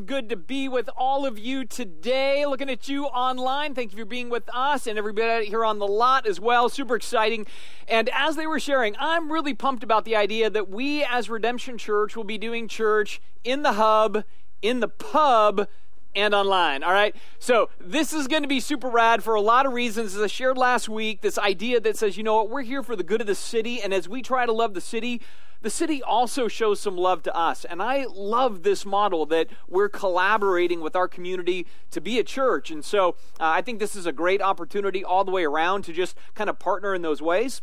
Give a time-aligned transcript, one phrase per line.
[0.00, 2.44] good to be with all of you today.
[2.46, 3.74] Looking at you online.
[3.74, 6.68] Thank you for being with us and everybody here on the lot as well.
[6.68, 7.46] Super exciting.
[7.86, 11.78] And as they were sharing, I'm really pumped about the idea that we as Redemption
[11.78, 14.24] Church will be doing church in the hub,
[14.62, 15.68] in the pub,
[16.14, 16.82] and online.
[16.82, 17.14] All right.
[17.38, 20.16] So this is going to be super rad for a lot of reasons.
[20.16, 22.96] As I shared last week, this idea that says, you know what, we're here for
[22.96, 23.80] the good of the city.
[23.80, 25.20] And as we try to love the city,
[25.60, 27.64] the city also shows some love to us.
[27.64, 32.70] And I love this model that we're collaborating with our community to be a church.
[32.70, 35.92] And so uh, I think this is a great opportunity all the way around to
[35.92, 37.60] just kind of partner in those ways.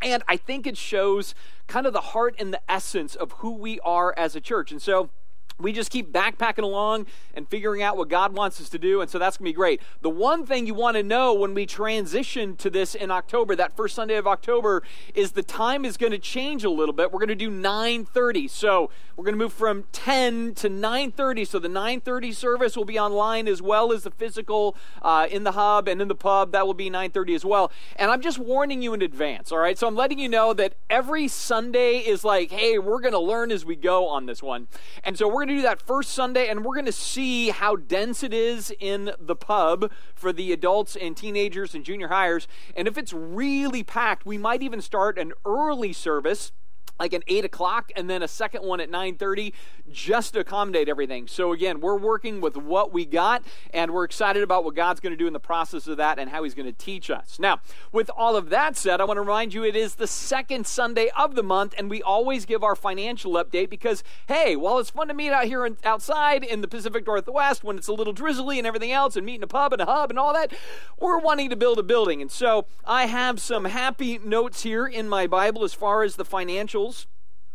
[0.00, 1.34] And I think it shows
[1.66, 4.70] kind of the heart and the essence of who we are as a church.
[4.70, 5.10] And so
[5.58, 9.10] we just keep backpacking along and figuring out what God wants us to do, and
[9.10, 9.80] so that's going to be great.
[10.02, 13.76] The one thing you want to know when we transition to this in October, that
[13.76, 14.82] first Sunday of October,
[15.14, 17.12] is the time is going to change a little bit.
[17.12, 18.50] We're going to do 9:30.
[18.50, 21.46] So, we're going to move from 10 to 9:30.
[21.46, 25.52] So the 9:30 service will be online as well as the physical uh, in the
[25.52, 26.52] hub and in the pub.
[26.52, 27.70] That will be 9:30 as well.
[27.96, 29.78] And I'm just warning you in advance, all right?
[29.78, 33.52] So I'm letting you know that every Sunday is like, hey, we're going to learn
[33.52, 34.66] as we go on this one.
[35.04, 37.76] And so we're going to do that first Sunday, and we're going to see how
[37.76, 42.48] dense it is in the pub for the adults and teenagers and junior hires.
[42.74, 46.52] And if it's really packed, we might even start an early service
[46.98, 49.52] like an 8 o'clock and then a second one at 9.30
[49.90, 51.26] just to accommodate everything.
[51.26, 53.42] So again we're working with what we got
[53.72, 56.30] and we're excited about what god's going to do in the process of that and
[56.30, 57.38] how he's going to teach us.
[57.38, 57.60] Now
[57.92, 61.10] with all of that said i want to remind you it is the second sunday
[61.16, 65.08] of the month and we always give our financial update because hey while it's fun
[65.08, 68.58] to meet out here in, outside in the pacific northwest when it's a little drizzly
[68.58, 70.52] and everything else and meet in a pub and a hub and all that
[70.98, 72.22] we're wanting to build a building.
[72.22, 76.24] And so i have some happy notes here in my bible as far as the
[76.24, 76.83] financial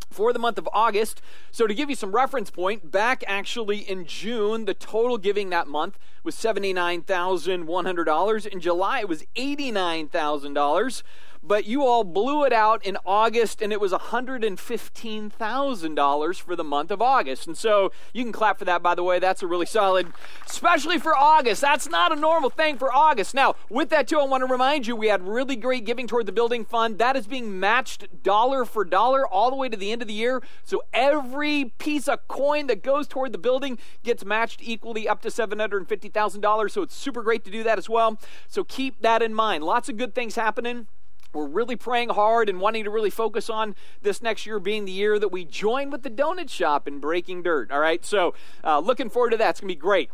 [0.10, 1.22] for the month of August.
[1.52, 5.68] So, to give you some reference point, back actually in June, the total giving that
[5.68, 8.48] month was $79,100.
[8.48, 11.04] In July, it was $89,000
[11.50, 16.92] but you all blew it out in August, and it was $115,000 for the month
[16.92, 17.48] of August.
[17.48, 19.17] And so you can clap for that, by the way.
[19.17, 20.14] That's a really solid,
[20.45, 21.61] especially for August.
[21.61, 23.33] That's not a normal thing for August.
[23.33, 26.27] Now, with that, too, I want to remind you we had really great giving toward
[26.27, 26.99] the building fund.
[26.99, 30.14] That is being matched dollar for dollar all the way to the end of the
[30.14, 30.43] year.
[30.64, 35.30] So every piece of coin that goes toward the building gets matched equally up to
[35.30, 36.70] $750,000.
[36.70, 38.20] So it's super great to do that as well.
[38.48, 39.64] So keep that in mind.
[39.64, 40.86] Lots of good things happening
[41.34, 44.92] we're really praying hard and wanting to really focus on this next year being the
[44.92, 47.72] year that we join with the donut shop in breaking dirt.
[47.72, 49.52] All right, so uh, looking forward to that.
[49.52, 50.10] It's going to be great.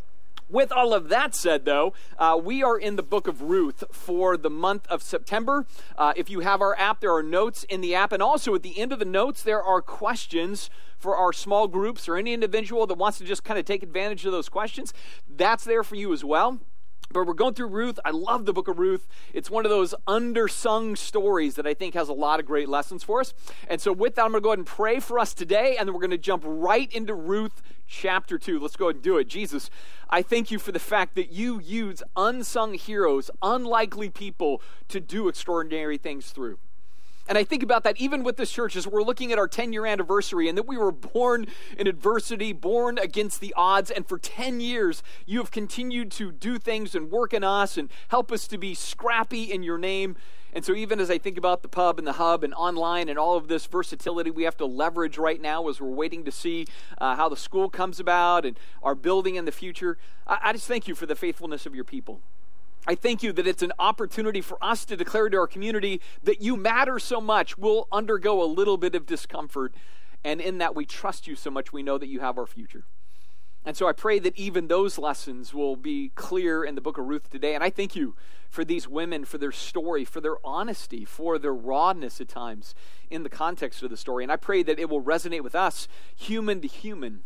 [0.48, 4.36] With all of that said, though, uh, we are in the book of Ruth for
[4.36, 5.66] the month of September.
[5.98, 8.12] Uh, if you have our app, there are notes in the app.
[8.12, 12.08] And also at the end of the notes, there are questions for our small groups
[12.08, 14.94] or any individual that wants to just kind of take advantage of those questions.
[15.28, 16.60] That's there for you as well.
[17.12, 18.00] But we're going through Ruth.
[18.04, 19.06] I love the book of Ruth.
[19.32, 23.04] It's one of those undersung stories that I think has a lot of great lessons
[23.04, 23.32] for us.
[23.68, 25.86] And so, with that, I'm going to go ahead and pray for us today, and
[25.86, 28.58] then we're going to jump right into Ruth chapter 2.
[28.58, 29.28] Let's go ahead and do it.
[29.28, 29.70] Jesus,
[30.10, 35.28] I thank you for the fact that you use unsung heroes, unlikely people, to do
[35.28, 36.58] extraordinary things through.
[37.28, 39.72] And I think about that even with this church as we're looking at our 10
[39.72, 43.90] year anniversary and that we were born in adversity, born against the odds.
[43.90, 47.90] And for 10 years, you have continued to do things and work in us and
[48.08, 50.16] help us to be scrappy in your name.
[50.52, 53.18] And so, even as I think about the pub and the hub and online and
[53.18, 56.64] all of this versatility we have to leverage right now as we're waiting to see
[56.96, 60.66] uh, how the school comes about and our building in the future, I, I just
[60.66, 62.22] thank you for the faithfulness of your people.
[62.86, 66.40] I thank you that it's an opportunity for us to declare to our community that
[66.40, 67.58] you matter so much.
[67.58, 69.74] We'll undergo a little bit of discomfort.
[70.22, 72.84] And in that, we trust you so much, we know that you have our future.
[73.64, 77.06] And so I pray that even those lessons will be clear in the book of
[77.06, 77.56] Ruth today.
[77.56, 78.14] And I thank you
[78.48, 82.76] for these women, for their story, for their honesty, for their rawness at times
[83.10, 84.22] in the context of the story.
[84.22, 87.24] And I pray that it will resonate with us, human to human,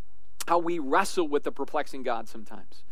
[0.49, 2.85] how we wrestle with the perplexing God sometimes.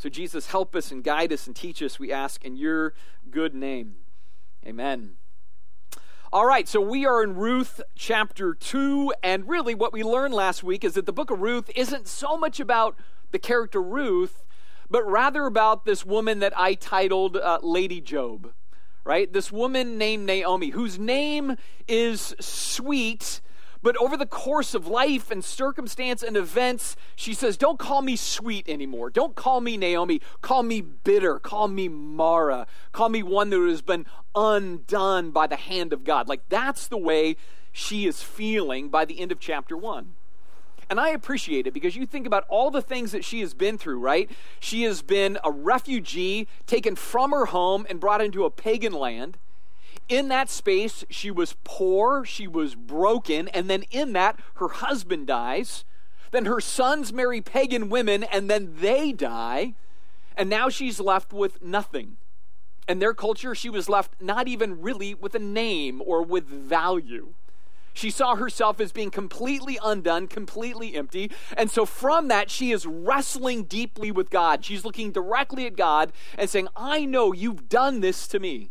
[0.00, 2.94] So, Jesus, help us and guide us and teach us, we ask in your
[3.30, 3.96] good name.
[4.66, 5.16] Amen.
[6.32, 10.62] All right, so we are in Ruth chapter 2, and really what we learned last
[10.62, 12.96] week is that the book of Ruth isn't so much about
[13.30, 14.42] the character Ruth,
[14.88, 18.54] but rather about this woman that I titled uh, Lady Job,
[19.04, 19.30] right?
[19.30, 21.56] This woman named Naomi, whose name
[21.86, 23.42] is sweet
[23.82, 28.16] but over the course of life and circumstance and events, she says, Don't call me
[28.16, 29.10] sweet anymore.
[29.10, 30.20] Don't call me Naomi.
[30.42, 31.38] Call me bitter.
[31.38, 32.66] Call me Mara.
[32.92, 34.04] Call me one that has been
[34.34, 36.28] undone by the hand of God.
[36.28, 37.36] Like that's the way
[37.72, 40.14] she is feeling by the end of chapter one.
[40.90, 43.78] And I appreciate it because you think about all the things that she has been
[43.78, 44.28] through, right?
[44.58, 49.38] She has been a refugee taken from her home and brought into a pagan land.
[50.10, 55.28] In that space, she was poor, she was broken, and then in that, her husband
[55.28, 55.84] dies.
[56.32, 59.74] Then her sons marry pagan women, and then they die.
[60.36, 62.16] And now she's left with nothing.
[62.88, 67.34] In their culture, she was left not even really with a name or with value.
[67.94, 71.30] She saw herself as being completely undone, completely empty.
[71.56, 74.64] And so from that, she is wrestling deeply with God.
[74.64, 78.70] She's looking directly at God and saying, I know you've done this to me.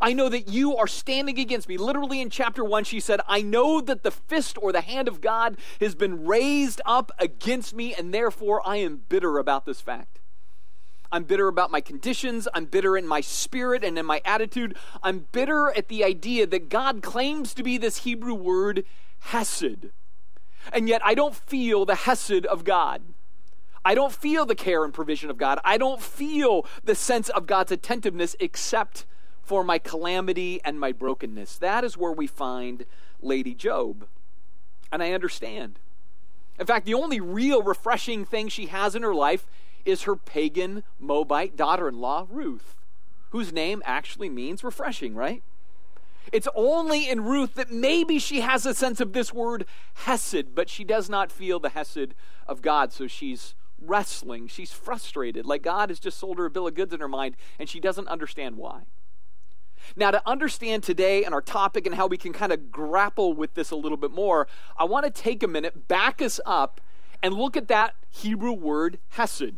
[0.00, 1.76] I know that you are standing against me.
[1.76, 5.20] Literally in chapter 1, she said, I know that the fist or the hand of
[5.20, 10.20] God has been raised up against me, and therefore I am bitter about this fact.
[11.12, 12.48] I'm bitter about my conditions.
[12.54, 14.76] I'm bitter in my spirit and in my attitude.
[15.00, 18.84] I'm bitter at the idea that God claims to be this Hebrew word,
[19.20, 19.90] hesed.
[20.72, 23.02] And yet I don't feel the hesed of God.
[23.84, 25.60] I don't feel the care and provision of God.
[25.62, 29.04] I don't feel the sense of God's attentiveness except
[29.44, 31.58] for my calamity and my brokenness.
[31.58, 32.86] That is where we find
[33.20, 34.06] Lady Job.
[34.90, 35.78] And I understand.
[36.58, 39.46] In fact, the only real refreshing thing she has in her life
[39.84, 42.76] is her pagan Moabite daughter in law, Ruth,
[43.30, 45.42] whose name actually means refreshing, right?
[46.32, 50.70] It's only in Ruth that maybe she has a sense of this word hesed, but
[50.70, 52.14] she does not feel the hesed
[52.46, 54.48] of God, so she's wrestling.
[54.48, 57.36] She's frustrated, like God has just sold her a bill of goods in her mind,
[57.58, 58.84] and she doesn't understand why.
[59.96, 63.54] Now, to understand today and our topic and how we can kind of grapple with
[63.54, 64.46] this a little bit more,
[64.78, 66.80] I want to take a minute, back us up,
[67.22, 69.54] and look at that Hebrew word hesed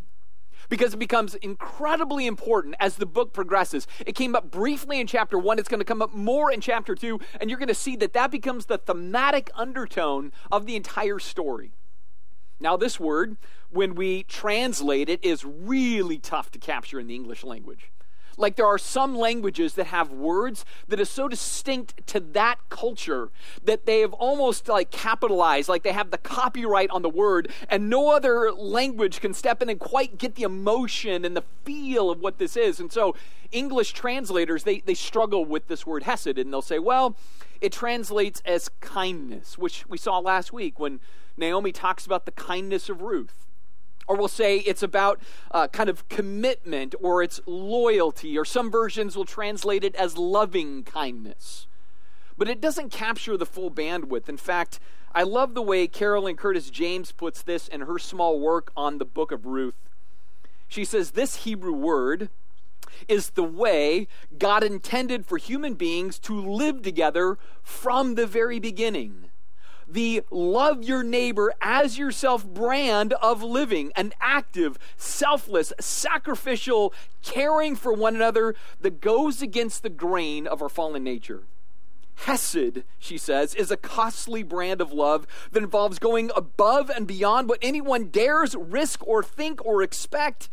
[0.68, 3.86] because it becomes incredibly important as the book progresses.
[4.04, 6.94] It came up briefly in chapter one, it's going to come up more in chapter
[6.94, 11.18] two, and you're going to see that that becomes the thematic undertone of the entire
[11.18, 11.72] story.
[12.58, 13.36] Now, this word,
[13.70, 17.90] when we translate it, is really tough to capture in the English language.
[18.36, 23.30] Like there are some languages that have words that are so distinct to that culture
[23.64, 27.88] that they have almost like capitalized, like they have the copyright on the word, and
[27.88, 32.20] no other language can step in and quite get the emotion and the feel of
[32.20, 32.78] what this is.
[32.78, 33.14] And so
[33.52, 37.16] English translators, they, they struggle with this word hesed, and they'll say, well,
[37.60, 41.00] it translates as kindness, which we saw last week when
[41.36, 43.45] Naomi talks about the kindness of Ruth.
[44.06, 45.20] Or we'll say it's about
[45.50, 50.84] uh, kind of commitment or it's loyalty, or some versions will translate it as loving
[50.84, 51.66] kindness.
[52.38, 54.28] But it doesn't capture the full bandwidth.
[54.28, 54.78] In fact,
[55.14, 59.04] I love the way Carolyn Curtis James puts this in her small work on the
[59.04, 59.74] book of Ruth.
[60.68, 62.28] She says, This Hebrew word
[63.08, 64.08] is the way
[64.38, 69.30] God intended for human beings to live together from the very beginning
[69.88, 76.92] the love your neighbor as yourself brand of living, an active, selfless, sacrificial,
[77.22, 81.44] caring for one another that goes against the grain of our fallen nature.
[82.20, 87.48] Hesed, she says, is a costly brand of love that involves going above and beyond
[87.48, 90.48] what anyone dares risk or think or expect.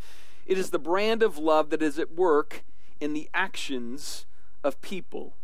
[0.46, 2.64] It is the brand of love that is at work
[3.00, 4.26] in the actions
[4.62, 5.34] of people.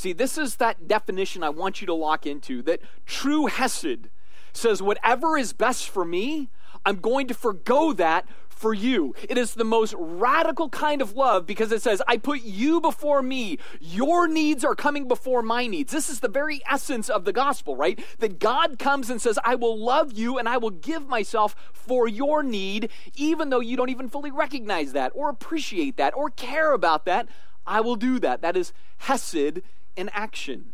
[0.00, 4.08] See, this is that definition I want you to lock into that true Hesed
[4.54, 6.48] says, whatever is best for me,
[6.86, 9.14] I'm going to forego that for you.
[9.28, 13.20] It is the most radical kind of love because it says, I put you before
[13.20, 13.58] me.
[13.78, 15.92] Your needs are coming before my needs.
[15.92, 18.02] This is the very essence of the gospel, right?
[18.20, 22.08] That God comes and says, I will love you and I will give myself for
[22.08, 26.72] your need, even though you don't even fully recognize that or appreciate that or care
[26.72, 27.28] about that.
[27.66, 28.40] I will do that.
[28.40, 29.60] That is Hesed
[30.00, 30.72] in action.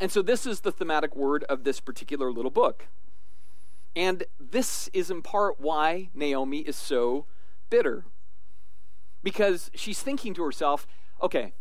[0.00, 2.86] And so, this is the thematic word of this particular little book.
[3.94, 7.26] And this is in part why Naomi is so
[7.68, 8.06] bitter.
[9.22, 10.86] Because she's thinking to herself,
[11.22, 11.52] okay,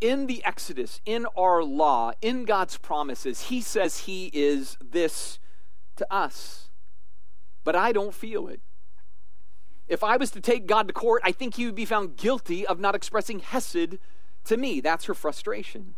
[0.00, 5.38] in the Exodus, in our law, in God's promises, He says He is this
[5.96, 6.70] to us.
[7.62, 8.60] But I don't feel it.
[9.86, 12.66] If I was to take God to court, I think He would be found guilty
[12.66, 13.98] of not expressing Hesed
[14.44, 14.80] to me.
[14.80, 15.94] That's her frustration.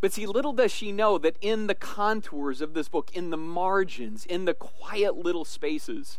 [0.00, 3.36] But see, little does she know that in the contours of this book, in the
[3.36, 6.18] margins, in the quiet little spaces,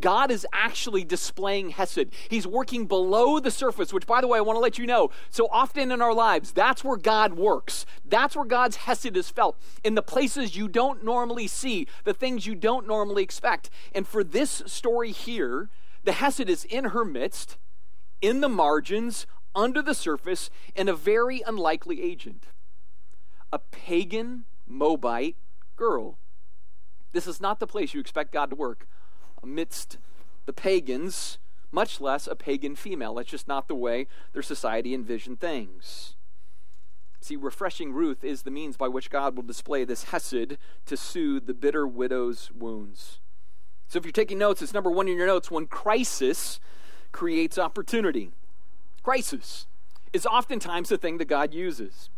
[0.00, 2.10] God is actually displaying Hesed.
[2.28, 5.10] He's working below the surface, which, by the way, I want to let you know.
[5.30, 7.86] So often in our lives, that's where God works.
[8.04, 12.46] That's where God's Hesed is felt, in the places you don't normally see, the things
[12.46, 13.70] you don't normally expect.
[13.94, 15.68] And for this story here,
[16.04, 17.56] the Hesed is in her midst,
[18.20, 19.26] in the margins,
[19.58, 22.46] under the surface and a very unlikely agent
[23.52, 25.36] a pagan Moabite
[25.76, 26.18] girl.
[27.12, 28.86] This is not the place you expect God to work
[29.42, 29.96] amidst
[30.44, 31.38] the pagans,
[31.72, 33.14] much less a pagan female.
[33.14, 36.14] That's just not the way their society envisioned things.
[37.20, 41.46] See, refreshing Ruth is the means by which God will display this hesed to soothe
[41.46, 43.18] the bitter widow's wounds.
[43.88, 46.60] So if you're taking notes, it's number one in your notes when crisis
[47.10, 48.30] creates opportunity.
[49.08, 49.66] Crisis
[50.12, 52.10] is oftentimes the thing that God uses.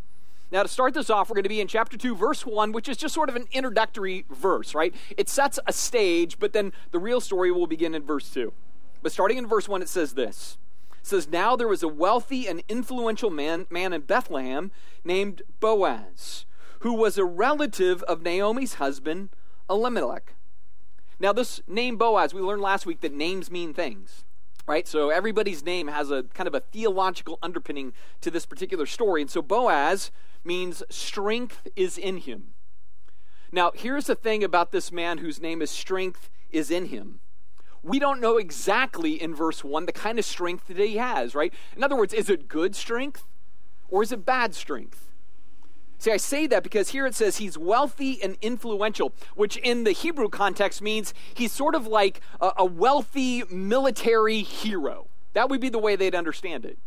[0.50, 2.88] Now, to start this off, we're going to be in chapter 2, verse 1, which
[2.88, 4.92] is just sort of an introductory verse, right?
[5.16, 8.52] It sets a stage, but then the real story will begin in verse 2.
[9.02, 10.58] But starting in verse 1, it says this
[10.98, 14.72] It says, Now there was a wealthy and influential man, man in Bethlehem
[15.04, 16.44] named Boaz,
[16.80, 19.28] who was a relative of Naomi's husband,
[19.70, 20.34] Elimelech.
[21.20, 24.24] Now, this name Boaz, we learned last week that names mean things
[24.66, 24.86] right?
[24.86, 29.22] So everybody's name has a kind of a theological underpinning to this particular story.
[29.22, 30.10] And so Boaz
[30.44, 32.54] means strength is in him.
[33.52, 37.20] Now, here's the thing about this man whose name is strength is in him.
[37.82, 41.52] We don't know exactly in verse 1 the kind of strength that he has, right?
[41.76, 43.24] In other words, is it good strength
[43.88, 45.09] or is it bad strength?
[46.00, 49.92] See, I say that because here it says he's wealthy and influential, which in the
[49.92, 55.08] Hebrew context means he's sort of like a, a wealthy military hero.
[55.34, 56.78] That would be the way they'd understand it.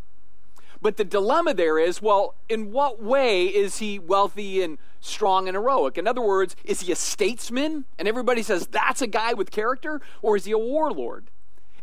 [0.82, 5.56] But the dilemma there is well, in what way is he wealthy and strong and
[5.56, 6.00] heroic?
[6.00, 7.86] In other words, is he a statesman?
[8.00, 10.02] And everybody says that's a guy with character?
[10.24, 11.30] Or is he a warlord?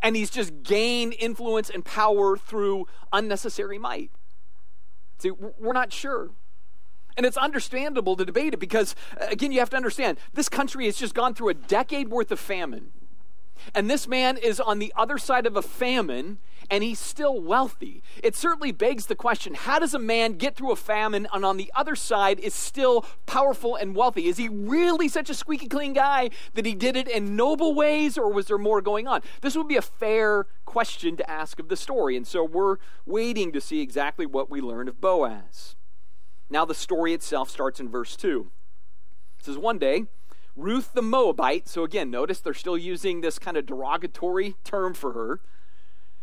[0.02, 4.10] And he's just gained influence and power through unnecessary might.
[5.18, 6.30] See, we're not sure.
[7.16, 10.86] And it's understandable to debate it because, uh, again, you have to understand this country
[10.86, 12.92] has just gone through a decade worth of famine.
[13.74, 16.38] And this man is on the other side of a famine
[16.70, 18.02] and he's still wealthy.
[18.22, 21.56] It certainly begs the question how does a man get through a famine and on
[21.56, 24.26] the other side is still powerful and wealthy?
[24.26, 28.16] Is he really such a squeaky clean guy that he did it in noble ways
[28.16, 29.22] or was there more going on?
[29.40, 32.16] This would be a fair question to ask of the story.
[32.16, 35.76] And so we're waiting to see exactly what we learn of Boaz.
[36.50, 38.50] Now, the story itself starts in verse 2.
[39.38, 40.04] It says, One day,
[40.56, 45.12] Ruth the Moabite, so again, notice they're still using this kind of derogatory term for
[45.12, 45.40] her.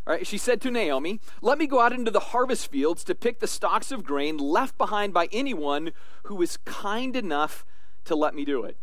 [0.05, 3.15] All right, she said to Naomi, Let me go out into the harvest fields to
[3.15, 5.91] pick the stalks of grain left behind by anyone
[6.23, 7.65] who is kind enough
[8.05, 8.77] to let me do it.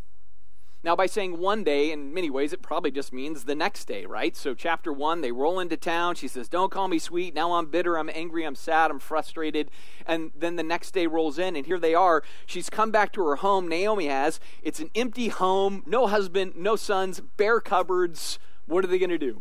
[0.85, 4.05] Now, by saying one day, in many ways, it probably just means the next day,
[4.05, 4.37] right?
[4.37, 6.15] So, chapter one, they roll into town.
[6.15, 7.35] She says, Don't call me sweet.
[7.35, 7.99] Now I'm bitter.
[7.99, 8.45] I'm angry.
[8.45, 8.91] I'm sad.
[8.91, 9.71] I'm frustrated.
[10.07, 12.23] And then the next day rolls in, and here they are.
[12.45, 13.67] She's come back to her home.
[13.67, 14.41] Naomi has.
[14.63, 18.39] It's an empty home, no husband, no sons, bare cupboards.
[18.67, 19.41] What are they going to do?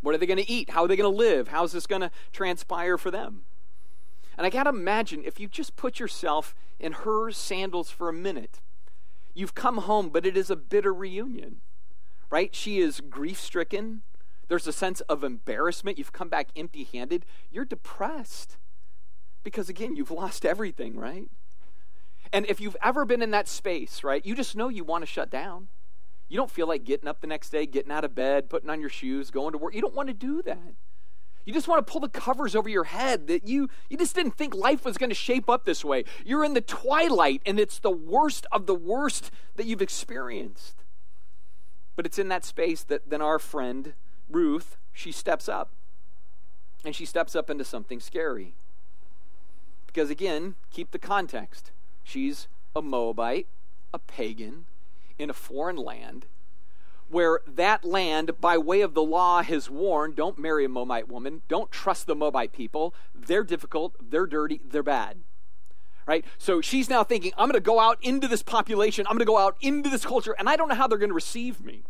[0.00, 0.70] What are they going to eat?
[0.70, 1.48] How are they going to live?
[1.48, 3.42] How's this going to transpire for them?
[4.38, 8.12] And I got to imagine if you just put yourself in her sandals for a
[8.12, 8.60] minute
[9.34, 11.60] You've come home, but it is a bitter reunion,
[12.30, 12.54] right?
[12.54, 14.02] She is grief stricken.
[14.48, 15.98] There's a sense of embarrassment.
[15.98, 17.24] You've come back empty handed.
[17.50, 18.58] You're depressed
[19.42, 21.28] because, again, you've lost everything, right?
[22.32, 25.06] And if you've ever been in that space, right, you just know you want to
[25.06, 25.68] shut down.
[26.28, 28.80] You don't feel like getting up the next day, getting out of bed, putting on
[28.80, 29.74] your shoes, going to work.
[29.74, 30.74] You don't want to do that.
[31.44, 34.36] You just want to pull the covers over your head that you you just didn't
[34.36, 36.04] think life was going to shape up this way.
[36.24, 40.84] You're in the twilight and it's the worst of the worst that you've experienced.
[41.96, 43.94] But it's in that space that then our friend
[44.30, 45.70] Ruth, she steps up.
[46.84, 48.54] And she steps up into something scary.
[49.86, 51.70] Because again, keep the context.
[52.02, 53.46] She's a Moabite,
[53.92, 54.64] a pagan
[55.18, 56.26] in a foreign land
[57.12, 61.42] where that land, by way of the law, has warned don't marry a Moabite woman,
[61.46, 62.94] don't trust the Moabite people.
[63.14, 65.18] They're difficult, they're dirty, they're bad.
[66.06, 66.24] Right?
[66.38, 69.24] So she's now thinking, I'm going to go out into this population, I'm going to
[69.26, 71.84] go out into this culture, and I don't know how they're going to receive me.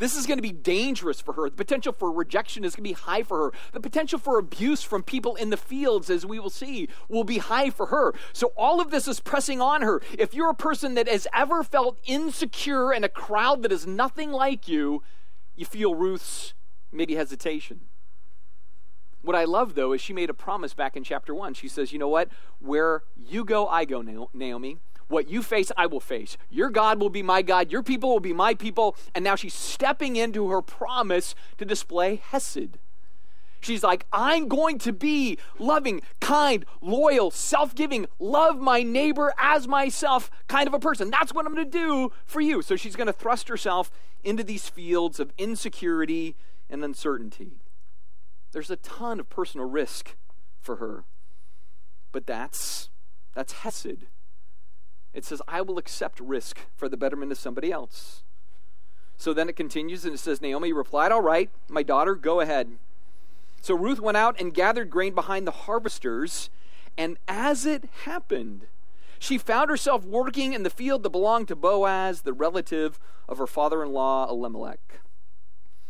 [0.00, 1.50] This is going to be dangerous for her.
[1.50, 3.52] The potential for rejection is going to be high for her.
[3.72, 7.36] The potential for abuse from people in the fields, as we will see, will be
[7.36, 8.14] high for her.
[8.32, 10.00] So all of this is pressing on her.
[10.18, 14.32] If you're a person that has ever felt insecure in a crowd that is nothing
[14.32, 15.02] like you,
[15.54, 16.54] you feel Ruth's
[16.90, 17.82] maybe hesitation.
[19.20, 21.52] What I love, though, is she made a promise back in chapter 1.
[21.52, 22.30] She says, You know what?
[22.58, 24.00] Where you go, I go,
[24.32, 24.78] Naomi.
[25.10, 26.36] What you face, I will face.
[26.50, 27.72] Your God will be my God.
[27.72, 28.96] Your people will be my people.
[29.12, 32.78] And now she's stepping into her promise to display Hesed.
[33.60, 39.66] She's like, I'm going to be loving, kind, loyal, self giving, love my neighbor as
[39.66, 41.10] myself kind of a person.
[41.10, 42.62] That's what I'm going to do for you.
[42.62, 43.90] So she's going to thrust herself
[44.22, 46.36] into these fields of insecurity
[46.70, 47.58] and uncertainty.
[48.52, 50.14] There's a ton of personal risk
[50.60, 51.04] for her.
[52.12, 52.90] But that's
[53.34, 54.06] that's Hesed.
[55.12, 58.22] It says, I will accept risk for the betterment of somebody else.
[59.16, 62.78] So then it continues and it says, Naomi replied, All right, my daughter, go ahead.
[63.60, 66.48] So Ruth went out and gathered grain behind the harvesters,
[66.96, 68.66] and as it happened,
[69.18, 72.98] she found herself working in the field that belonged to Boaz, the relative
[73.28, 75.00] of her father in law, Elimelech.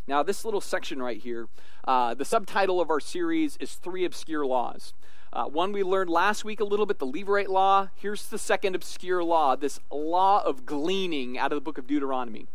[0.08, 1.46] Now, this little section right here,
[1.86, 4.92] uh, the subtitle of our series is Three Obscure Laws.
[5.32, 7.88] Uh, one we learned last week a little bit, the Levirate Law.
[7.94, 12.46] Here's the second obscure law, this law of gleaning out of the book of Deuteronomy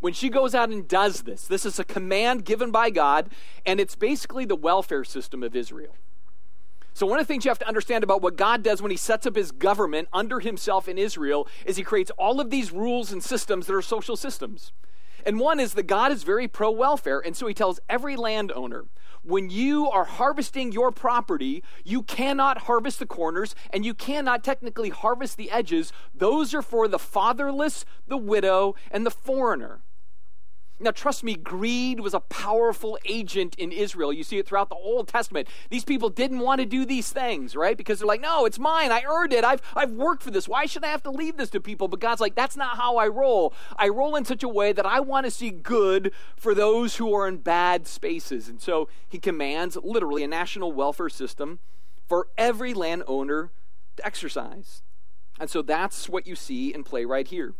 [0.00, 3.30] when she goes out and does this, this is a command given by God,
[3.64, 5.96] and it's basically the welfare system of Israel.
[6.94, 8.96] So, one of the things you have to understand about what God does when He
[8.96, 13.12] sets up His government under Himself in Israel is He creates all of these rules
[13.12, 14.72] and systems that are social systems.
[15.26, 18.86] And one is that God is very pro welfare, and so He tells every landowner
[19.26, 24.90] when you are harvesting your property, you cannot harvest the corners and you cannot technically
[24.90, 25.92] harvest the edges.
[26.14, 29.80] Those are for the fatherless, the widow, and the foreigner.
[30.78, 34.12] Now, trust me, greed was a powerful agent in Israel.
[34.12, 35.48] You see it throughout the Old Testament.
[35.70, 37.78] These people didn't want to do these things, right?
[37.78, 38.92] Because they're like, no, it's mine.
[38.92, 39.42] I earned it.
[39.42, 40.46] I've, I've worked for this.
[40.46, 41.88] Why should I have to leave this to people?
[41.88, 43.54] But God's like, that's not how I roll.
[43.78, 47.14] I roll in such a way that I want to see good for those who
[47.14, 48.46] are in bad spaces.
[48.46, 51.58] And so he commands literally a national welfare system
[52.06, 53.50] for every landowner
[53.96, 54.82] to exercise.
[55.40, 57.54] And so that's what you see in play right here.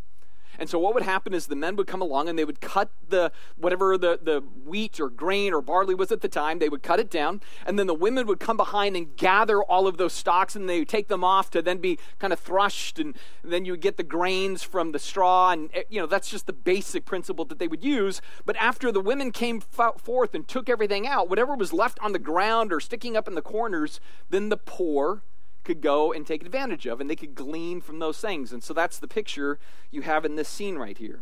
[0.59, 2.91] And so what would happen is the men would come along and they would cut
[3.09, 6.83] the whatever the, the wheat or grain or barley was at the time, they would
[6.83, 10.13] cut it down, and then the women would come behind and gather all of those
[10.13, 13.53] stalks and they would take them off to then be kind of thrushed and, and
[13.53, 16.47] then you would get the grains from the straw and eh, you know that's just
[16.47, 18.21] the basic principle that they would use.
[18.45, 22.19] But after the women came forth and took everything out, whatever was left on the
[22.19, 25.23] ground or sticking up in the corners, then the poor
[25.67, 28.53] could go and take advantage of, and they could glean from those things.
[28.53, 29.59] And so that's the picture
[29.91, 31.21] you have in this scene right here.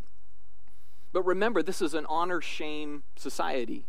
[1.12, 3.86] But remember, this is an honor shame society.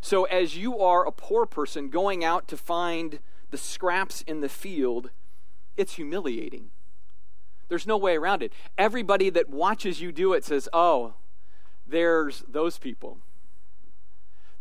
[0.00, 3.18] So as you are a poor person going out to find
[3.50, 5.10] the scraps in the field,
[5.76, 6.70] it's humiliating.
[7.68, 8.54] There's no way around it.
[8.78, 11.14] Everybody that watches you do it says, oh,
[11.86, 13.18] there's those people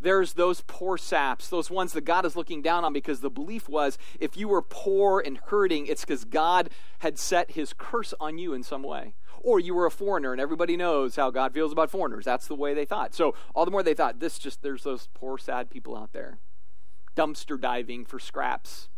[0.02, 3.68] there's those poor saps, those ones that God is looking down on because the belief
[3.68, 8.38] was if you were poor and hurting, it's because God had set his curse on
[8.38, 9.16] you in some way.
[9.42, 12.26] Or you were a foreigner, and everybody knows how God feels about foreigners.
[12.26, 13.16] That's the way they thought.
[13.16, 16.40] So, all the more they thought, this just, there's those poor, sad people out there
[17.16, 18.90] dumpster diving for scraps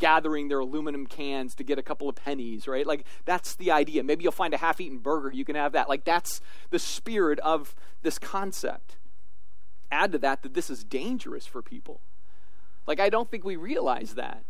[0.00, 2.86] gathering their aluminum cans to get a couple of pennies, right?
[2.86, 4.02] Like, that's the idea.
[4.02, 5.88] Maybe you'll find a half eaten burger, you can have that.
[5.88, 8.96] Like, that's the spirit of this concept
[9.90, 12.00] add to that that this is dangerous for people.
[12.86, 14.44] Like, I don't think we realize that.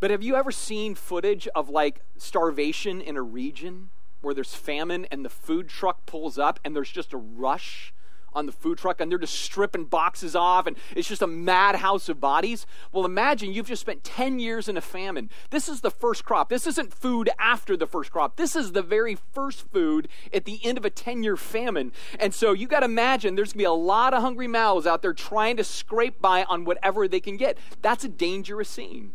[0.00, 5.06] But have you ever seen footage of like starvation in a region where there's famine
[5.10, 7.94] and the food truck pulls up and there's just a rush
[8.36, 12.08] on the food truck and they're just stripping boxes off and it's just a madhouse
[12.08, 12.66] of bodies.
[12.92, 15.30] Well, imagine you've just spent 10 years in a famine.
[15.50, 16.48] This is the first crop.
[16.48, 18.36] This isn't food after the first crop.
[18.36, 21.92] This is the very first food at the end of a 10 year famine.
[22.20, 24.86] And so you got to imagine there's going to be a lot of hungry mouths
[24.86, 27.58] out there trying to scrape by on whatever they can get.
[27.82, 29.12] That's a dangerous scene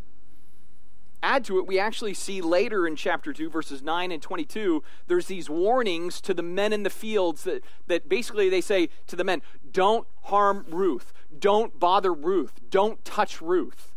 [1.24, 5.28] add to it, we actually see later in chapter 2, verses 9 and 22, there's
[5.28, 9.24] these warnings to the men in the fields that, that basically they say to the
[9.24, 13.92] men, don't harm Ruth, don't bother Ruth, don't touch Ruth.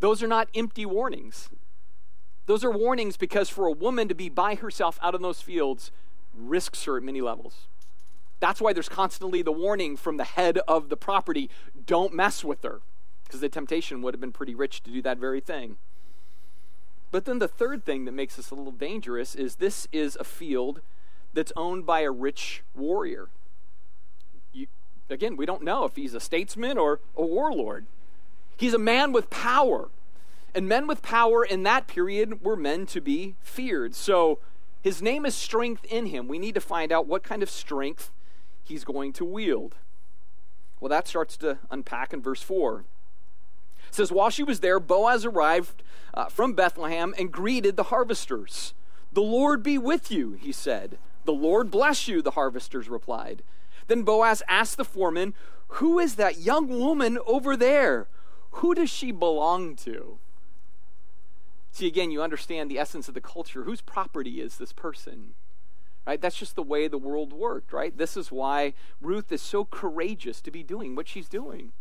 [0.00, 1.48] Those are not empty warnings.
[2.46, 5.90] Those are warnings because for a woman to be by herself out in those fields
[6.36, 7.68] risks her at many levels.
[8.40, 11.48] That's why there's constantly the warning from the head of the property
[11.86, 12.80] don't mess with her,
[13.24, 15.76] because the temptation would have been pretty rich to do that very thing.
[17.14, 20.24] But then the third thing that makes this a little dangerous is this is a
[20.24, 20.80] field
[21.32, 23.28] that's owned by a rich warrior.
[24.52, 24.66] You,
[25.08, 27.86] again, we don't know if he's a statesman or a warlord.
[28.56, 29.90] He's a man with power.
[30.56, 33.94] And men with power in that period were men to be feared.
[33.94, 34.40] So
[34.82, 36.26] his name is strength in him.
[36.26, 38.10] We need to find out what kind of strength
[38.64, 39.76] he's going to wield.
[40.80, 42.82] Well, that starts to unpack in verse 4
[43.94, 48.74] says, While she was there, Boaz arrived uh, from Bethlehem and greeted the harvesters.
[49.12, 50.98] The Lord be with you, he said.
[51.24, 53.42] The Lord bless you, the harvesters replied.
[53.86, 55.34] Then Boaz asked the foreman,
[55.68, 58.08] Who is that young woman over there?
[58.52, 60.18] Who does she belong to?
[61.72, 63.64] See, again, you understand the essence of the culture.
[63.64, 65.34] Whose property is this person?
[66.06, 66.20] Right?
[66.20, 67.96] That's just the way the world worked, right?
[67.96, 71.72] This is why Ruth is so courageous to be doing what she's doing.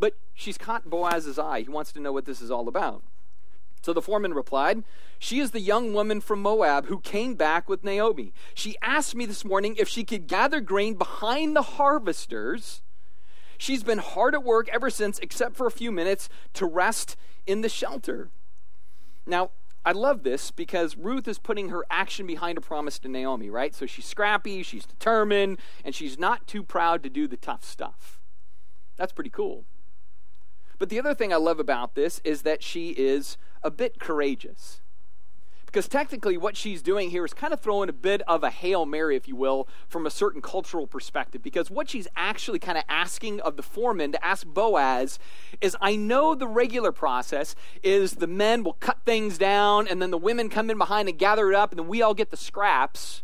[0.00, 1.60] But she's caught Boaz's eye.
[1.60, 3.04] He wants to know what this is all about.
[3.82, 4.82] So the foreman replied,
[5.18, 8.32] She is the young woman from Moab who came back with Naomi.
[8.54, 12.82] She asked me this morning if she could gather grain behind the harvesters.
[13.58, 17.60] She's been hard at work ever since, except for a few minutes to rest in
[17.60, 18.30] the shelter.
[19.26, 19.50] Now,
[19.84, 23.74] I love this because Ruth is putting her action behind a promise to Naomi, right?
[23.74, 28.20] So she's scrappy, she's determined, and she's not too proud to do the tough stuff.
[28.96, 29.64] That's pretty cool.
[30.80, 34.80] But the other thing I love about this is that she is a bit courageous.
[35.66, 38.86] Because technically, what she's doing here is kind of throwing a bit of a Hail
[38.86, 41.42] Mary, if you will, from a certain cultural perspective.
[41.42, 45.18] Because what she's actually kind of asking of the foreman to ask Boaz
[45.60, 50.10] is I know the regular process is the men will cut things down, and then
[50.10, 52.38] the women come in behind and gather it up, and then we all get the
[52.38, 53.22] scraps.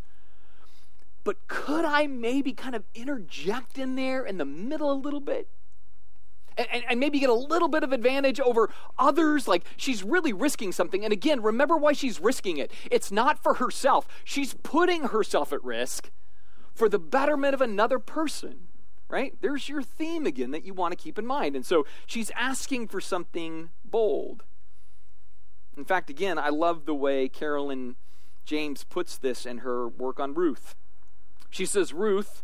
[1.24, 5.48] But could I maybe kind of interject in there in the middle a little bit?
[6.56, 9.46] And, and, maybe get a little bit of advantage over others.
[9.46, 11.04] Like she's really risking something.
[11.04, 12.70] And again, remember why she's risking it.
[12.90, 16.10] It's not for herself, she's putting herself at risk
[16.74, 18.68] for the betterment of another person,
[19.08, 19.34] right?
[19.40, 21.56] There's your theme again that you want to keep in mind.
[21.56, 24.44] And so she's asking for something bold.
[25.76, 27.96] In fact, again, I love the way Carolyn
[28.44, 30.74] James puts this in her work on Ruth.
[31.50, 32.42] She says, Ruth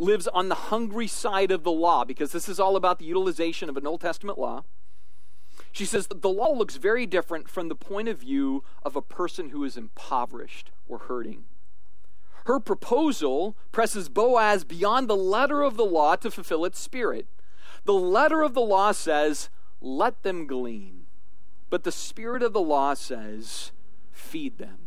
[0.00, 3.68] lives on the hungry side of the law because this is all about the utilization
[3.68, 4.64] of an Old Testament law.
[5.72, 9.02] She says that the law looks very different from the point of view of a
[9.02, 11.44] person who is impoverished or hurting.
[12.46, 17.26] Her proposal presses Boaz beyond the letter of the law to fulfill its spirit.
[17.84, 21.06] The letter of the law says, let them glean.
[21.68, 23.72] But the spirit of the law says,
[24.10, 24.78] feed them.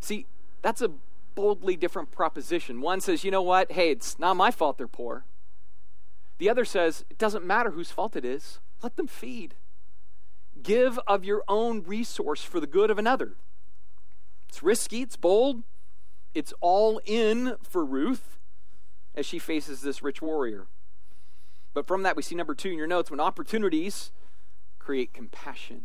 [0.00, 0.26] See,
[0.62, 0.92] that's a
[1.40, 2.82] boldly different proposition.
[2.82, 3.72] One says, you know what?
[3.72, 5.24] Hey, it's not my fault they're poor.
[6.36, 9.54] The other says, it doesn't matter whose fault it is, let them feed.
[10.62, 13.36] Give of your own resource for the good of another.
[14.50, 15.62] It's risky, it's bold,
[16.34, 18.38] it's all in for Ruth
[19.14, 20.66] as she faces this rich warrior.
[21.72, 24.12] But from that, we see number two in your notes when opportunities
[24.78, 25.84] create compassion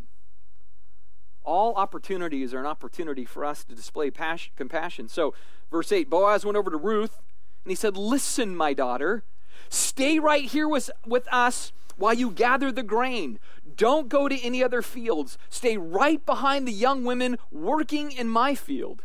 [1.46, 5.08] all opportunities are an opportunity for us to display passion, compassion.
[5.08, 5.34] So,
[5.72, 7.22] verse 8 Boaz went over to Ruth
[7.64, 9.24] and he said, Listen, my daughter,
[9.70, 13.40] stay right here with, with us while you gather the grain.
[13.76, 15.38] Don't go to any other fields.
[15.50, 19.04] Stay right behind the young women working in my field.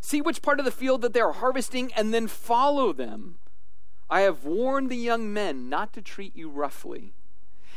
[0.00, 3.36] See which part of the field that they are harvesting and then follow them.
[4.08, 7.12] I have warned the young men not to treat you roughly.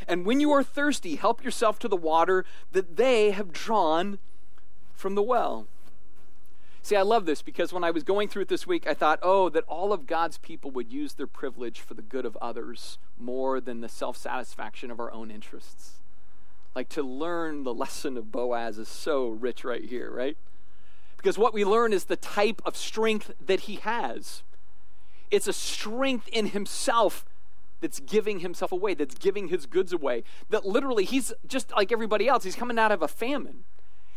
[0.06, 4.18] And when you are thirsty, help yourself to the water that they have drawn
[4.94, 5.66] from the well.
[6.82, 9.18] See, I love this because when I was going through it this week, I thought,
[9.22, 12.98] oh, that all of God's people would use their privilege for the good of others
[13.18, 16.02] more than the self satisfaction of our own interests.
[16.74, 20.36] Like to learn the lesson of Boaz is so rich right here, right?
[21.16, 24.42] Because what we learn is the type of strength that he has.
[25.30, 27.24] It's a strength in himself
[27.84, 30.24] that's giving himself away, that's giving his goods away.
[30.48, 33.64] That literally, he's just like everybody else, he's coming out of a famine.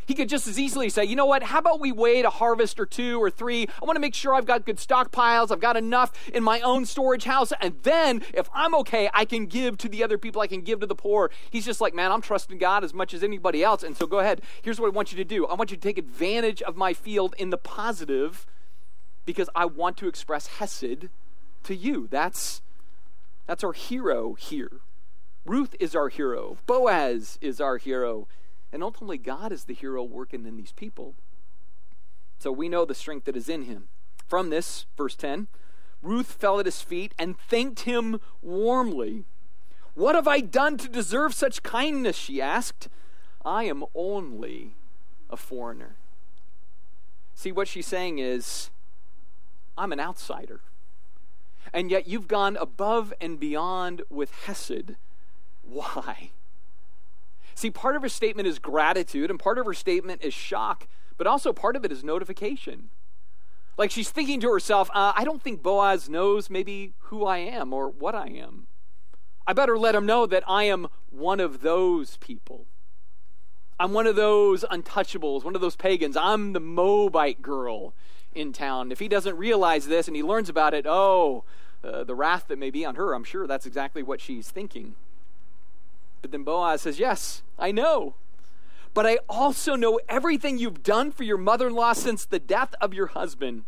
[0.05, 2.79] He could just as easily say, you know what, how about we wait a harvest
[2.79, 3.67] or two or three?
[3.81, 6.85] I want to make sure I've got good stockpiles, I've got enough in my own
[6.85, 10.47] storage house, and then if I'm okay, I can give to the other people, I
[10.47, 11.29] can give to the poor.
[11.49, 13.83] He's just like, man, I'm trusting God as much as anybody else.
[13.83, 15.83] And so go ahead, here's what I want you to do I want you to
[15.83, 18.45] take advantage of my field in the positive
[19.25, 21.09] because I want to express Hesed
[21.63, 22.07] to you.
[22.09, 22.61] That's
[23.47, 24.81] that's our hero here.
[25.45, 26.57] Ruth is our hero.
[26.67, 28.27] Boaz is our hero.
[28.71, 31.15] And ultimately, God is the hero working in these people.
[32.37, 33.87] So we know the strength that is in him.
[34.27, 35.47] From this, verse 10,
[36.01, 39.23] Ruth fell at his feet and thanked him warmly.
[39.95, 42.17] What have I done to deserve such kindness?
[42.17, 42.89] she asked.
[43.45, 44.75] I am only
[45.29, 45.95] a foreigner.
[47.33, 48.69] See, what she's saying is,
[49.77, 50.59] I'm an outsider
[51.73, 54.95] and yet you've gone above and beyond with Hesed.
[55.63, 56.31] Why?
[57.55, 61.27] See, part of her statement is gratitude, and part of her statement is shock, but
[61.27, 62.89] also part of it is notification.
[63.77, 67.73] Like she's thinking to herself, uh, I don't think Boaz knows maybe who I am
[67.73, 68.67] or what I am.
[69.45, 72.65] I better let him know that I am one of those people.
[73.79, 76.17] I'm one of those untouchables, one of those pagans.
[76.17, 77.93] I'm the Moabite girl
[78.37, 78.91] in town.
[78.91, 81.43] If he doesn't realize this and he learns about it, oh,
[81.83, 84.95] uh, the wrath that may be on her, I'm sure that's exactly what she's thinking.
[86.21, 88.15] But then Boaz says, Yes, I know.
[88.93, 92.73] But I also know everything you've done for your mother in law since the death
[92.81, 93.63] of your husband.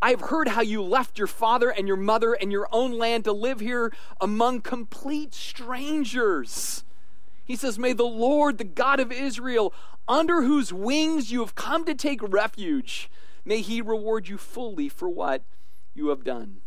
[0.00, 3.32] I've heard how you left your father and your mother and your own land to
[3.32, 6.84] live here among complete strangers.
[7.44, 9.72] He says, May the Lord, the God of Israel,
[10.06, 13.10] under whose wings you have come to take refuge,
[13.48, 15.42] may he reward you fully for what
[15.94, 16.58] you have done.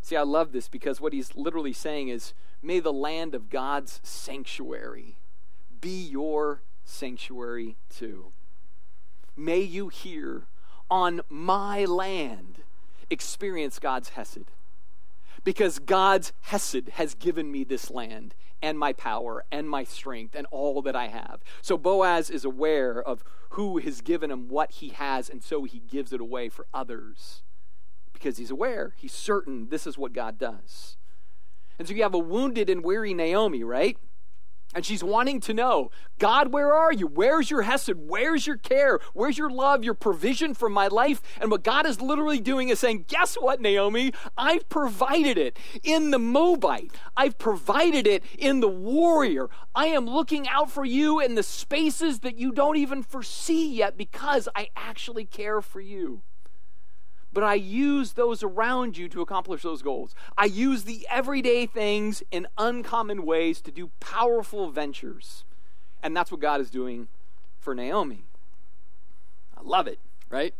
[0.00, 4.00] See, I love this because what he's literally saying is, May the land of God's
[4.04, 5.16] sanctuary
[5.80, 8.26] be your sanctuary too.
[9.36, 10.46] May you here
[10.88, 12.62] on my land
[13.10, 14.52] experience God's Hesed.
[15.42, 20.46] Because God's Hesed has given me this land and my power and my strength and
[20.50, 21.40] all that I have.
[21.60, 25.80] So Boaz is aware of who has given him what he has, and so he
[25.80, 27.42] gives it away for others.
[28.12, 30.96] Because he's aware, he's certain this is what God does.
[31.78, 33.98] And so you have a wounded and weary Naomi, right?
[34.74, 37.06] And she's wanting to know, God, where are you?
[37.06, 37.94] Where's your Hesed?
[37.96, 38.98] Where's your care?
[39.12, 41.20] Where's your love, your provision for my life?
[41.40, 44.12] And what God is literally doing is saying, Guess what, Naomi?
[44.36, 46.92] I've provided it in the Moabite.
[47.16, 49.48] I've provided it in the warrior.
[49.74, 53.96] I am looking out for you in the spaces that you don't even foresee yet
[53.96, 56.22] because I actually care for you
[57.32, 60.14] but I use those around you to accomplish those goals.
[60.36, 65.44] I use the everyday things in uncommon ways to do powerful ventures.
[66.02, 67.08] And that's what God is doing
[67.58, 68.24] for Naomi.
[69.56, 70.54] I love it, right?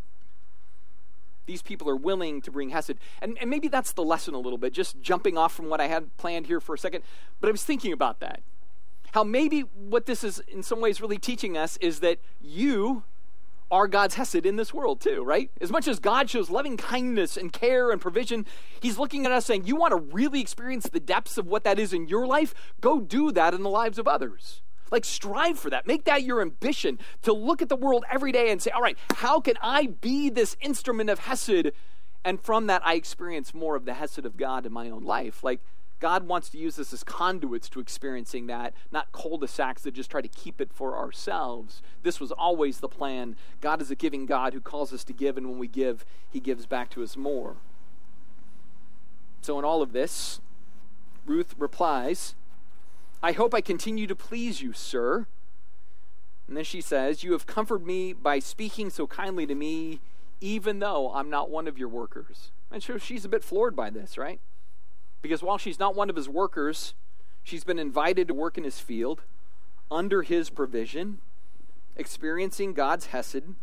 [1.46, 2.94] These people are willing to bring Hesed.
[3.20, 5.88] And, and maybe that's the lesson a little bit, just jumping off from what I
[5.88, 7.02] had planned here for a second.
[7.40, 8.40] But I was thinking about that.
[9.12, 13.02] How maybe what this is in some ways really teaching us is that you
[13.72, 15.50] are God's Hesed in this world, too, right?
[15.60, 18.44] As much as God shows loving kindness and care and provision,
[18.78, 21.78] He's looking at us saying, You want to really experience the depths of what that
[21.78, 22.54] is in your life?
[22.82, 24.60] Go do that in the lives of others.
[24.90, 25.86] Like, strive for that.
[25.86, 28.98] Make that your ambition to look at the world every day and say, All right,
[29.14, 31.72] how can I be this instrument of Hesed?
[32.24, 35.42] And from that, I experience more of the Hesed of God in my own life.
[35.42, 35.60] Like,
[36.02, 39.94] God wants to use us as conduits to experiencing that, not cul de sacs that
[39.94, 41.80] just try to keep it for ourselves.
[42.02, 43.36] This was always the plan.
[43.60, 46.40] God is a giving God who calls us to give, and when we give, He
[46.40, 47.54] gives back to us more.
[49.42, 50.40] So, in all of this,
[51.24, 52.34] Ruth replies,
[53.22, 55.28] I hope I continue to please you, sir.
[56.48, 60.00] And then she says, You have comforted me by speaking so kindly to me,
[60.40, 62.50] even though I'm not one of your workers.
[62.72, 64.40] And so she's a bit floored by this, right?
[65.22, 66.94] Because while she's not one of his workers,
[67.44, 69.22] she's been invited to work in his field
[69.90, 71.18] under his provision,
[71.96, 73.54] experiencing God's Hesed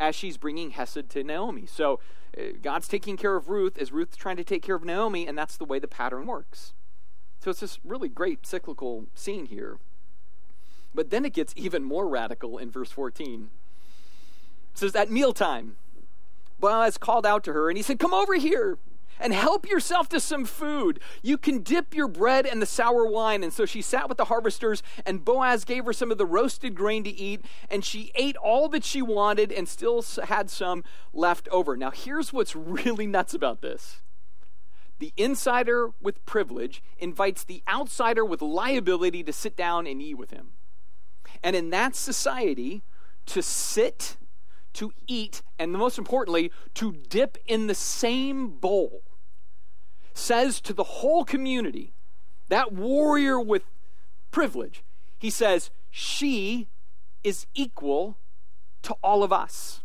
[0.00, 1.66] as she's bringing Hesed to Naomi.
[1.66, 2.00] So
[2.36, 5.36] uh, God's taking care of Ruth as Ruth's trying to take care of Naomi, and
[5.36, 6.72] that's the way the pattern works.
[7.40, 9.78] So it's this really great cyclical scene here.
[10.94, 13.50] But then it gets even more radical in verse 14.
[14.72, 15.76] It says, At mealtime,
[16.58, 18.78] Boaz called out to her, and he said, Come over here
[19.20, 21.00] and help yourself to some food.
[21.22, 23.42] You can dip your bread in the sour wine.
[23.42, 26.74] And so she sat with the harvesters, and Boaz gave her some of the roasted
[26.74, 31.48] grain to eat, and she ate all that she wanted and still had some left
[31.48, 31.76] over.
[31.76, 34.02] Now, here's what's really nuts about this.
[34.98, 40.32] The insider with privilege invites the outsider with liability to sit down and eat with
[40.32, 40.50] him.
[41.42, 42.82] And in that society,
[43.26, 44.16] to sit,
[44.72, 49.02] to eat, and most importantly, to dip in the same bowl
[50.18, 51.92] says to the whole community,
[52.48, 53.62] that warrior with
[54.30, 54.82] privilege,
[55.18, 56.68] he says, she
[57.24, 58.16] is equal
[58.82, 59.80] to all of us.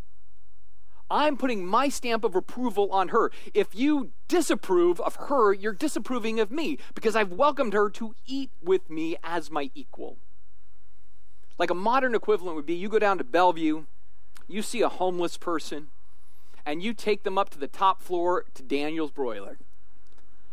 [1.10, 3.32] I'm putting my stamp of approval on her.
[3.54, 8.50] If you disapprove of her, you're disapproving of me because I've welcomed her to eat
[8.64, 10.18] with me as my equal.
[11.60, 13.84] Like a modern equivalent would be you go down to Bellevue,
[14.48, 15.88] you see a homeless person,
[16.66, 19.60] and you take them up to the top floor to Daniel's Broiler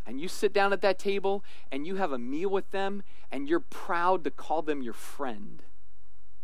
[0.07, 3.49] and you sit down at that table and you have a meal with them and
[3.49, 5.63] you're proud to call them your friend,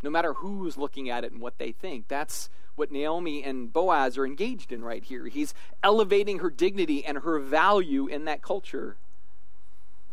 [0.03, 2.09] no matter who's looking at it and what they think.
[2.09, 5.27] That's what Naomi and Boaz are engaged in right here.
[5.27, 8.97] He's elevating her dignity and her value in that culture.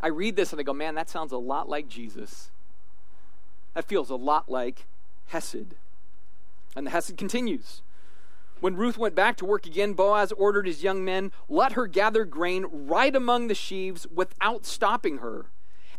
[0.01, 2.51] I read this and I go, man, that sounds a lot like Jesus.
[3.73, 4.85] That feels a lot like
[5.27, 5.75] Hesed.
[6.75, 7.81] And the Hesed continues.
[8.63, 12.23] When Ruth went back to work again, Boaz ordered his young men, Let her gather
[12.23, 15.47] grain right among the sheaves without stopping her,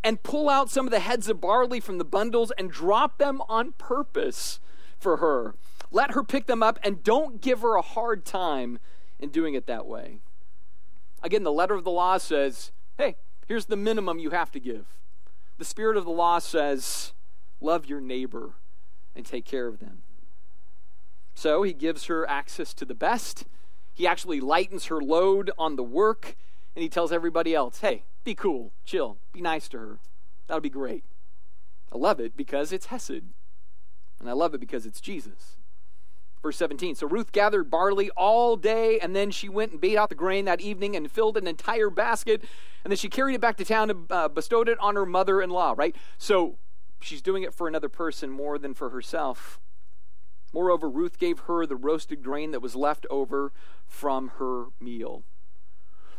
[0.02, 3.42] and pull out some of the heads of barley from the bundles and drop them
[3.50, 4.60] on purpose
[4.98, 5.56] for her.
[5.90, 8.78] Let her pick them up and don't give her a hard time
[9.20, 10.20] in doing it that way.
[11.22, 14.86] Again, the letter of the law says, Hey, here's the minimum you have to give.
[15.58, 17.12] The spirit of the law says,
[17.60, 18.54] Love your neighbor
[19.14, 20.03] and take care of them.
[21.34, 23.44] So he gives her access to the best.
[23.92, 26.36] He actually lightens her load on the work,
[26.74, 29.98] and he tells everybody else, hey, be cool, chill, be nice to her.
[30.46, 31.04] That'll be great.
[31.92, 33.22] I love it because it's Hesed.
[34.20, 35.56] And I love it because it's Jesus.
[36.42, 40.08] Verse 17 So Ruth gathered barley all day, and then she went and beat out
[40.08, 42.42] the grain that evening and filled an entire basket.
[42.84, 45.40] And then she carried it back to town and uh, bestowed it on her mother
[45.40, 45.96] in law, right?
[46.18, 46.58] So
[47.00, 49.58] she's doing it for another person more than for herself.
[50.54, 53.52] Moreover, Ruth gave her the roasted grain that was left over
[53.88, 55.24] from her meal.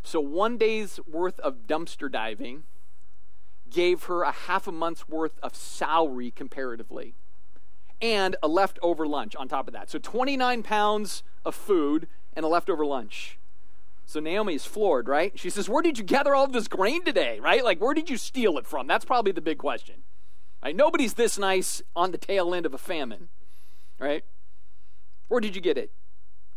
[0.03, 2.63] So one day's worth of dumpster diving
[3.71, 7.15] gave her a half a month's worth of salary comparatively
[8.01, 9.89] and a leftover lunch on top of that.
[9.89, 13.39] So 29 pounds of food and a leftover lunch.
[14.05, 15.31] So Naomi is floored, right?
[15.39, 17.63] She says, Where did you gather all of this grain today, right?
[17.63, 18.85] Like, where did you steal it from?
[18.85, 20.03] That's probably the big question.
[20.61, 20.75] Right?
[20.75, 23.29] Nobody's this nice on the tail end of a famine,
[23.99, 24.23] right?
[25.27, 25.91] Where did you get it?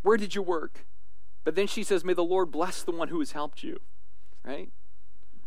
[0.03, 0.87] Where did you work?
[1.45, 3.81] But then she says, May the Lord bless the one who has helped you,
[4.45, 4.71] right?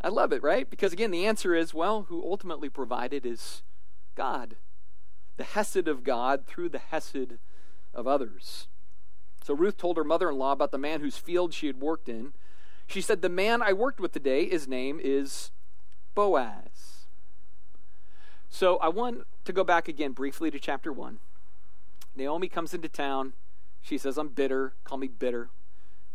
[0.02, 0.70] I love it, right?
[0.70, 3.62] Because again, the answer is, well, who ultimately provided is
[4.16, 4.56] God
[5.42, 7.40] the Hesed of God through the Hesed
[7.96, 8.68] of others.
[9.44, 12.08] So Ruth told her mother in law about the man whose field she had worked
[12.08, 12.34] in.
[12.86, 15.50] She said, The man I worked with today, his name is
[16.14, 17.08] Boaz.
[18.50, 21.18] So I want to go back again briefly to chapter 1.
[22.15, 23.34] Naomi comes into town.
[23.82, 24.74] She says, I'm bitter.
[24.84, 25.50] Call me bitter.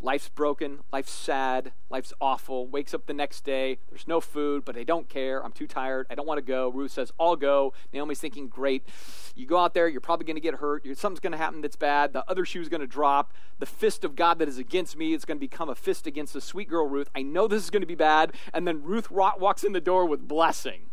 [0.03, 2.67] Life's broken, life's sad, life's awful.
[2.67, 5.43] Wakes up the next day, there's no food, but I don't care.
[5.43, 6.07] I'm too tired.
[6.11, 6.69] I don't want to go.
[6.69, 7.73] Ruth says, I'll go.
[7.95, 8.87] Naomi's thinking, great.
[9.35, 10.87] You go out there, you're probably going to get hurt.
[10.99, 12.13] Something's going to happen that's bad.
[12.13, 13.33] The other shoe's going to drop.
[13.59, 16.35] The fist of God that is against me is going to become a fist against
[16.35, 17.09] the sweet girl Ruth.
[17.15, 18.35] I know this is going to be bad.
[18.53, 20.91] And then Ruth walks in the door with blessing.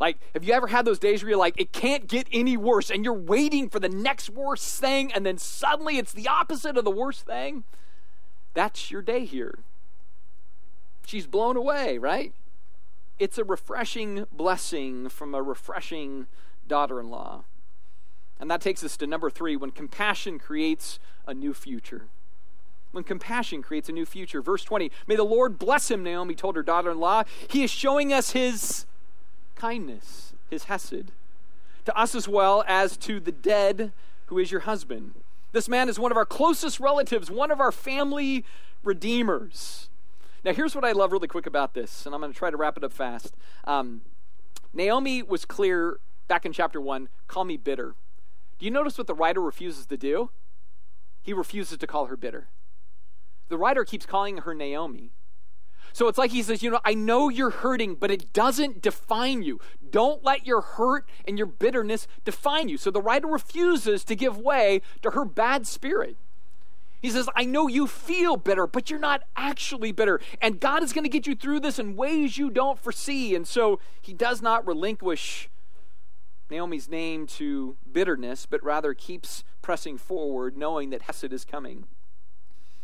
[0.00, 2.90] Like, have you ever had those days where you're like, it can't get any worse,
[2.90, 6.84] and you're waiting for the next worst thing, and then suddenly it's the opposite of
[6.84, 7.64] the worst thing?
[8.54, 9.58] That's your day here.
[11.04, 12.32] She's blown away, right?
[13.18, 16.26] It's a refreshing blessing from a refreshing
[16.66, 17.44] daughter in law.
[18.38, 22.06] And that takes us to number three when compassion creates a new future.
[22.92, 24.40] When compassion creates a new future.
[24.40, 27.24] Verse 20 May the Lord bless him, Naomi told her daughter in law.
[27.48, 28.86] He is showing us his
[29.60, 31.12] kindness, his hesed,
[31.84, 33.92] to us as well as to the dead
[34.26, 35.12] who is your husband.
[35.52, 38.44] This man is one of our closest relatives, one of our family
[38.82, 39.90] redeemers.
[40.44, 42.56] Now, here's what I love really quick about this, and I'm going to try to
[42.56, 43.34] wrap it up fast.
[43.64, 44.00] Um,
[44.72, 47.94] Naomi was clear back in chapter 1 call me bitter.
[48.58, 50.30] Do you notice what the writer refuses to do?
[51.22, 52.48] He refuses to call her bitter.
[53.50, 55.10] The writer keeps calling her Naomi.
[55.92, 59.42] So it's like he says, you know, I know you're hurting, but it doesn't define
[59.42, 59.60] you.
[59.90, 62.78] Don't let your hurt and your bitterness define you.
[62.78, 66.16] So the writer refuses to give way to her bad spirit.
[67.02, 70.20] He says, I know you feel bitter, but you're not actually bitter.
[70.42, 73.34] And God is going to get you through this in ways you don't foresee.
[73.34, 75.48] And so he does not relinquish
[76.50, 81.86] Naomi's name to bitterness, but rather keeps pressing forward, knowing that Hesed is coming.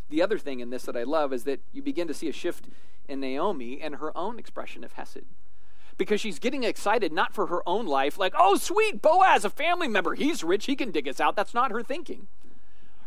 [0.08, 2.32] The other thing in this that I love is that you begin to see a
[2.32, 2.66] shift
[3.08, 5.24] in Naomi and her own expression of Hesed.
[5.98, 9.88] Because she's getting excited not for her own life, like, oh, sweet, Boaz, a family
[9.88, 10.14] member.
[10.14, 10.66] He's rich.
[10.66, 11.36] He can dig us out.
[11.36, 12.26] That's not her thinking.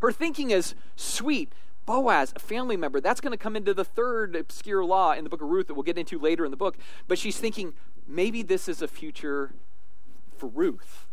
[0.01, 1.51] Her thinking is, sweet,
[1.85, 2.99] Boaz, a family member.
[2.99, 5.75] That's going to come into the third obscure law in the book of Ruth that
[5.75, 6.77] we'll get into later in the book.
[7.07, 7.73] But she's thinking,
[8.07, 9.53] maybe this is a future
[10.35, 11.05] for Ruth.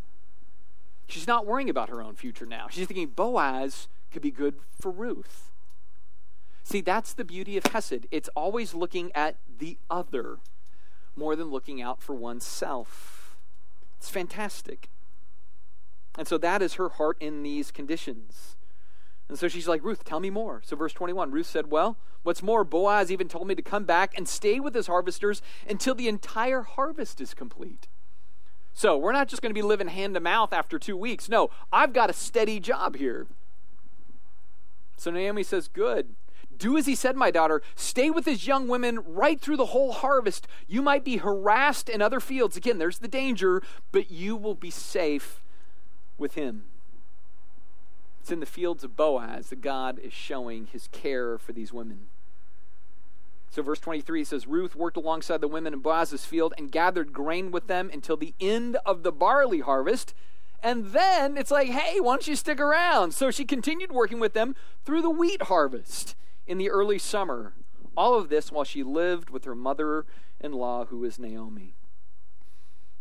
[1.07, 2.67] She's not worrying about her own future now.
[2.69, 5.46] She's thinking, Boaz could be good for Ruth.
[6.67, 8.07] See, that's the beauty of Hesed.
[8.11, 10.39] It's always looking at the other
[11.15, 13.37] more than looking out for oneself.
[13.97, 14.89] It's fantastic.
[16.17, 18.57] And so that is her heart in these conditions.
[19.29, 20.61] And so she's like, Ruth, tell me more.
[20.65, 24.13] So, verse 21, Ruth said, Well, what's more, Boaz even told me to come back
[24.17, 27.87] and stay with his harvesters until the entire harvest is complete.
[28.73, 31.29] So, we're not just going to be living hand to mouth after two weeks.
[31.29, 33.25] No, I've got a steady job here.
[34.97, 36.13] So, Naomi says, Good.
[36.57, 37.61] Do as he said, my daughter.
[37.75, 40.47] Stay with his young women right through the whole harvest.
[40.67, 42.57] You might be harassed in other fields.
[42.57, 45.43] Again, there's the danger, but you will be safe
[46.17, 46.63] with him.
[48.21, 52.07] It's in the fields of Boaz that God is showing his care for these women.
[53.49, 57.51] So, verse 23 says Ruth worked alongside the women in Boaz's field and gathered grain
[57.51, 60.13] with them until the end of the barley harvest.
[60.61, 63.13] And then it's like, hey, why don't you stick around?
[63.13, 66.15] So she continued working with them through the wheat harvest
[66.47, 67.53] in the early summer.
[67.95, 70.05] All of this while she lived with her mother
[70.39, 71.75] in law, who is Naomi.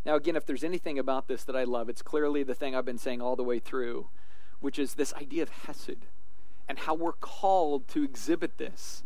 [0.05, 2.84] Now, again, if there's anything about this that I love, it's clearly the thing I've
[2.84, 4.09] been saying all the way through,
[4.61, 6.07] which is this idea of Hesed
[6.68, 9.03] and how we're called to exhibit this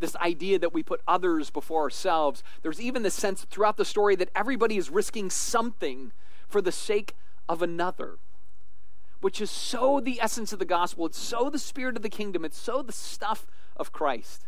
[0.00, 2.42] this idea that we put others before ourselves.
[2.62, 6.12] There's even the sense throughout the story that everybody is risking something
[6.48, 7.14] for the sake
[7.48, 8.18] of another,
[9.20, 11.06] which is so the essence of the gospel.
[11.06, 12.44] It's so the spirit of the kingdom.
[12.44, 13.46] It's so the stuff
[13.76, 14.46] of Christ.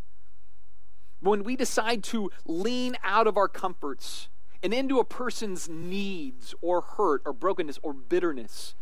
[1.20, 4.28] When we decide to lean out of our comforts
[4.62, 8.74] and into a person's needs or hurt or brokenness or bitterness,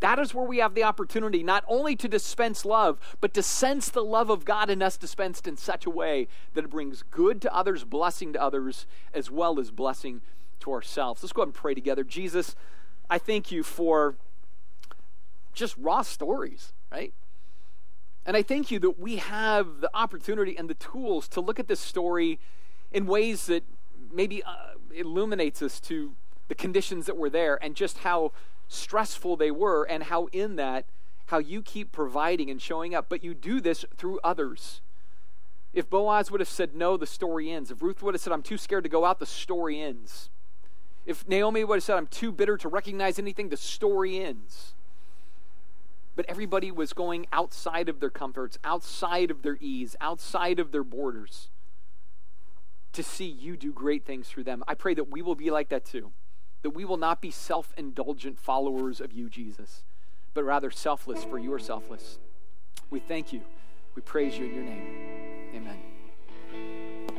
[0.00, 3.90] that is where we have the opportunity not only to dispense love, but to sense
[3.90, 7.42] the love of God in us dispensed in such a way that it brings good
[7.42, 10.22] to others, blessing to others, as well as blessing
[10.60, 11.22] to ourselves.
[11.22, 12.02] Let's go ahead and pray together.
[12.02, 12.56] Jesus,
[13.10, 14.16] I thank you for
[15.52, 17.12] just raw stories, right?
[18.26, 21.68] And I thank you that we have the opportunity and the tools to look at
[21.68, 22.38] this story
[22.92, 23.64] in ways that
[24.12, 26.14] maybe uh, illuminates us to
[26.48, 28.32] the conditions that were there and just how
[28.68, 30.84] stressful they were, and how in that,
[31.26, 33.06] how you keep providing and showing up.
[33.08, 34.80] But you do this through others.
[35.72, 37.70] If Boaz would have said no, the story ends.
[37.70, 40.30] If Ruth would have said, I'm too scared to go out, the story ends.
[41.06, 44.74] If Naomi would have said, I'm too bitter to recognize anything, the story ends.
[46.20, 50.84] But everybody was going outside of their comforts, outside of their ease, outside of their
[50.84, 51.48] borders
[52.92, 54.62] to see you do great things through them.
[54.68, 56.12] I pray that we will be like that too
[56.60, 59.82] that we will not be self indulgent followers of you, Jesus,
[60.34, 62.18] but rather selfless for you are selfless.
[62.90, 63.40] We thank you.
[63.94, 65.54] We praise you in your name.
[65.54, 67.09] Amen.